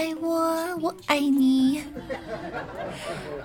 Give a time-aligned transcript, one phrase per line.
[0.00, 1.84] 爱我，我爱你。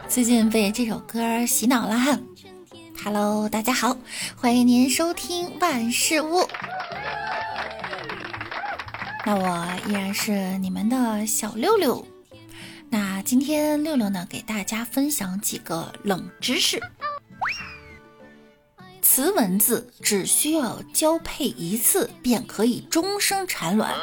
[0.07, 2.17] 最近被这首歌洗脑了哈。
[3.03, 3.97] Hello，大家好，
[4.37, 6.47] 欢迎您收听万事屋。
[9.25, 12.07] 那我依然是你们的小六六。
[12.89, 16.81] 那今天六六呢，给大家分享几个冷知识。
[19.01, 23.93] 雌蚊子只需要交配一次便可以终生产卵。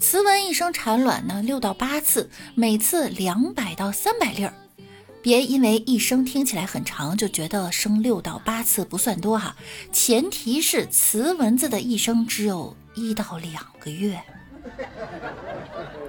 [0.00, 4.52] 雌蚊一生产卵呢六到八次，每次两百到三百粒儿。
[5.22, 9.56] 别因为一生听起来很长就觉得生六到八次不算多哈，
[9.92, 14.20] 前提是雌蚊子的一生只有一到两个月。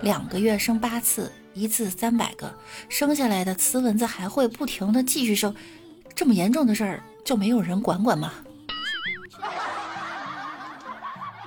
[0.01, 2.53] 两个月生八次，一次三百个，
[2.89, 5.55] 生下来的雌蚊子还会不停的继续生，
[6.15, 8.33] 这么严重的事儿就没有人管管吗？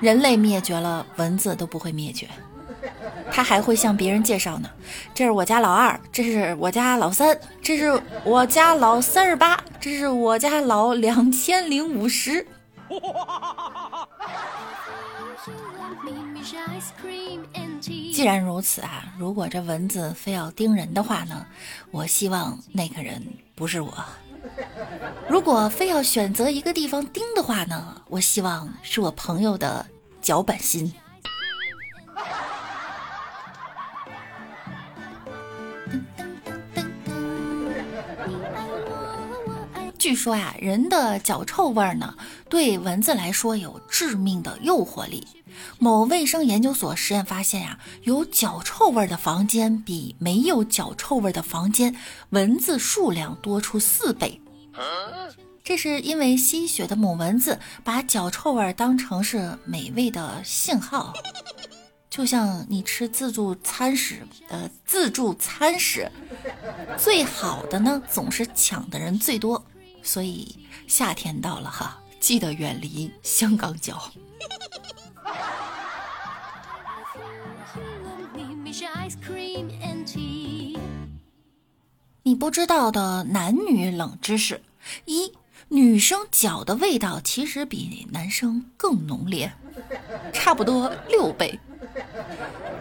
[0.01, 2.29] 人类灭绝了，蚊子都不会灭绝，
[3.31, 4.71] 他还会向别人介绍呢。
[5.13, 12.47] 这是我家老二，这是我家老三，这是我家老三十八，这是我家老两千零五十。
[18.13, 21.45] 既然如此啊，如果这蚊子非要叮人的话呢，
[21.91, 23.23] 我希望那个人
[23.55, 23.93] 不是我。
[25.29, 29.87] 如果非要选择一个地方叮的话呢，我希望是我朋友的
[30.21, 30.93] 脚板心。
[39.99, 42.15] 据说呀，人的脚臭味呢，
[42.49, 45.27] 对蚊子来说有致命的诱惑力。
[45.79, 51.97] 某卫生研究所实验发现呀，有脚臭味的房间比没有脚臭味的房间，
[52.31, 54.41] 蚊子数量多出四倍。
[55.65, 61.13] 这是因为吸血的母蚊子把脚臭味当成是美味的信号，
[62.09, 66.11] 就像你吃自助餐时，呃，自助餐时
[66.97, 69.63] 最好的呢，总是抢的人最多。
[70.03, 71.99] 所以夏天到了哈，
[72.29, 74.13] 记得远离香港脚。
[82.23, 84.61] 你不知道的男女冷知识：
[85.07, 85.33] 一、
[85.69, 89.51] 女生脚的味道其实比男生更浓烈，
[90.35, 91.59] 差不多六倍。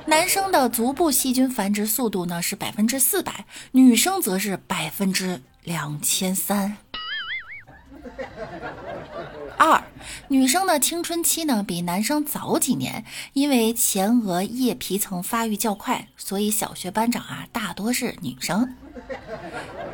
[0.07, 6.75] 男生的足部细菌繁殖速度呢是百分之四百，女生则是百分之两千三。
[10.29, 18.75] 女生的青春期呢比男生早几年，因为前额叶皮层发育较快，所以小学班长啊大多是女生。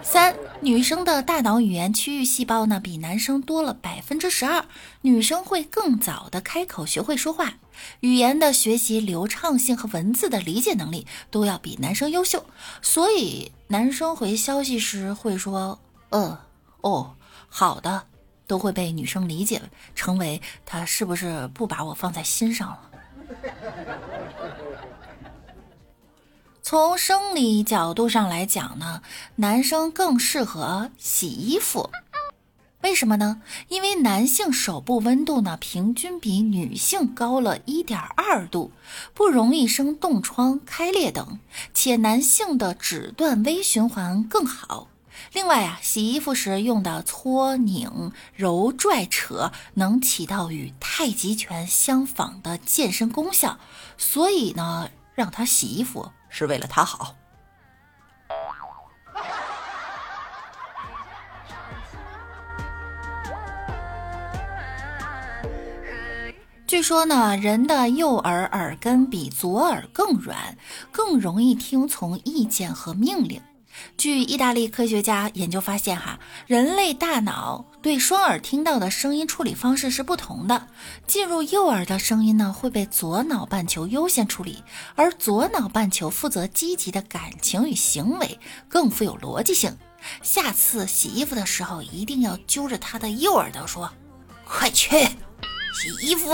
[0.01, 4.65] 三，女生的大脑语言区域细胞呢比男生多了百分之十二，
[5.01, 7.53] 女生会更早的开口学会说话，
[7.99, 12.43] 语言的学习流畅性和文字的理解能力都要比男生优秀，
[12.81, 15.79] 所以男生回消息时会说，
[16.09, 16.39] 呃，
[16.81, 17.13] 哦。
[17.55, 18.07] 好的，
[18.53, 19.59] 都会被女生理解，
[19.95, 22.91] 成为他是不是不把我放在心上了？
[26.61, 29.01] 从生理角度上来讲呢，
[29.37, 31.89] 男生更适合洗衣服，
[32.81, 33.41] 为什么呢？
[33.69, 38.71] 因为男性手部温度呢平均比女性高了一点二度，
[39.15, 41.39] 不容易生冻疮、开裂等，
[41.73, 44.89] 且男性的指段微循环更好。
[45.31, 53.57] 另外啊，洗衣服时用的搓、拧、揉、拽、扯，能起到与太极拳相仿的健身功效，
[53.97, 57.15] 所以呢，让他洗衣服是为了他好。
[66.65, 70.57] 据说呢，人的右耳耳根比左耳更软，
[70.91, 73.39] 更容易听从意见和命令。
[73.97, 80.67] 据意大利科学家研究发现，哈，人类大脑对双耳听到的声音处理方式是不同的。
[81.05, 84.63] 进入右耳的声音呢，会被左脑半球优先处理，
[84.95, 89.77] 而左脑半球负责积极的感情与行为，更富有逻辑性。
[90.21, 93.89] 下次洗衣服的时候，一定要揪着他的右耳朵说
[94.43, 96.33] ：“快去洗衣服。”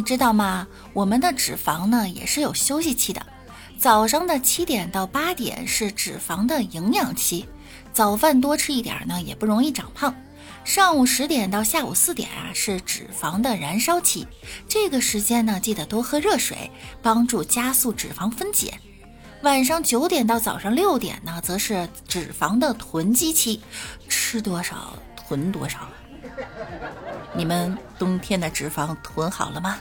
[0.00, 0.66] 你知道吗？
[0.94, 3.20] 我们的脂肪呢也是有休息期的。
[3.78, 7.46] 早上的七点到八点是脂肪的营养期，
[7.92, 10.14] 早饭多吃一点呢也不容易长胖。
[10.64, 14.26] 上午十点到下午四点啊是脂肪的燃烧期，
[14.66, 16.70] 这个时间呢记得多喝热水，
[17.02, 18.72] 帮助加速脂肪分解。
[19.42, 23.60] 晚上九点到早上六点呢则是脂肪的囤积期，
[24.08, 25.80] 吃多少囤多少。
[27.34, 29.78] 你们冬天的脂肪囤好了吗？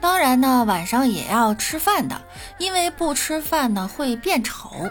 [0.00, 2.20] 当然呢，晚上也要吃饭的，
[2.58, 4.90] 因为不吃饭呢会变丑。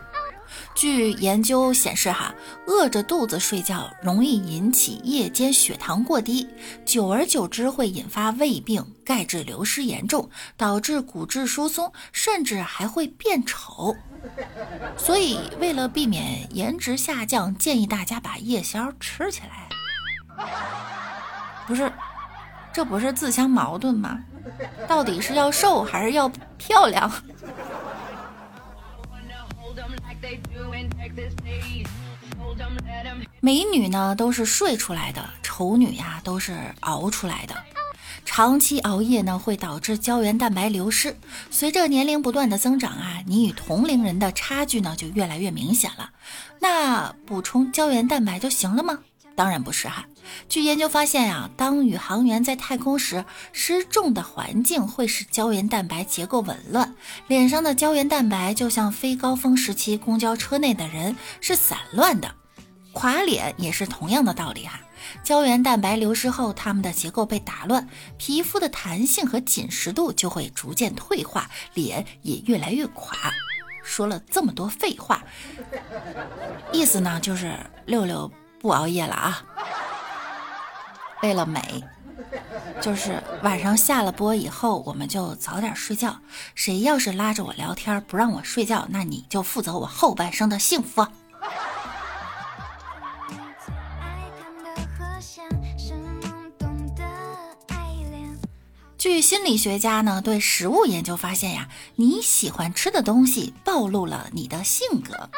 [0.76, 2.34] 据研究显示，哈，
[2.66, 6.48] 饿着肚子睡觉容易引起夜间血糖过低，
[6.86, 13.96] 久而久之会引发胃病、钙质流失严重，导致骨质疏松，甚至还会变丑。
[14.98, 20.46] 所以，为了避免颜值下降，建议大家把夜宵吃起来。
[21.68, 21.92] 不是，
[22.74, 24.20] 这不是自相矛盾吗？
[24.88, 27.12] 到底是要瘦还是要漂亮？
[33.42, 37.56] 美女呢都是睡出来的，丑女呀都是熬出来的。
[38.26, 41.16] 长期熬夜呢会导致胶原蛋白流失，
[41.50, 46.12] 随着年龄不断的增长啊，你与同龄人的差距呢就越来越明显了。
[46.60, 49.00] 那补充胶原蛋白就行了吗？
[49.36, 50.06] 当然不是哈。
[50.48, 56.96] 据研究发现呀，当宇航员在太空时，失重的环境会使胶原蛋白结构紊乱，
[57.28, 62.34] 脸上的胶原蛋白就像非高峰时期公交车内的人是散乱的。
[62.94, 64.80] 垮脸也是同样的道理哈。
[65.24, 67.88] 胶原蛋白流失后，它们的结构被打乱，
[68.18, 73.32] 皮肤的弹性和紧实度就会逐渐退化，脸也越来越垮。
[73.84, 75.24] 说了这么多废话，
[76.72, 77.56] 意思呢就是
[77.86, 78.32] 六六。
[78.62, 79.42] 不熬夜了啊！
[81.22, 81.84] 为了美，
[82.82, 86.18] 就是晚上下了播以后，我们就早点睡觉。
[86.56, 91.06] 谁要是拉着我聊天不让我睡觉，那你就负责我后半生的幸福。
[98.98, 105.30] 据心理学家呢对食物研究发现呀，你喜欢吃的东西暴露了你的性格。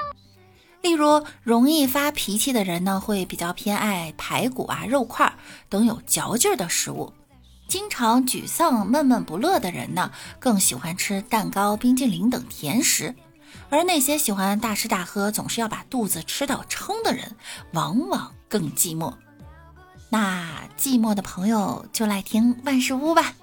[0.82, 5.32] 例如，容易发脾气的人呢，会比较偏爱排骨啊、肉块
[5.70, 7.14] 等有嚼劲儿的食物；
[7.68, 13.14] 经常沮丧、闷闷不乐的人呢，更喜欢吃蛋糕、冰激凌等甜食；
[13.70, 17.36] 而那些喜欢大吃大喝、总是要把肚子吃到撑的人，
[17.74, 19.14] 往往更寂寞。
[20.10, 23.36] 那寂寞的朋友就来听万事屋吧，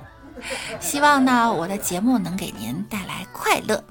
[0.81, 3.83] 希望呢，我的节目能给您带来快乐。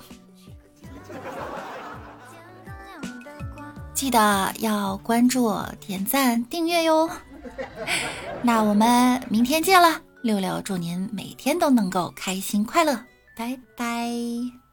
[3.98, 7.10] 记得要关注、点赞、订阅哟。
[8.44, 12.94] 那我们明天见了，六六祝您每天都能够开心快乐，
[13.36, 14.67] 拜拜。